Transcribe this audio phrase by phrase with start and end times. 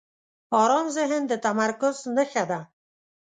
[0.61, 2.59] آرام ذهن د تمرکز نښه ده.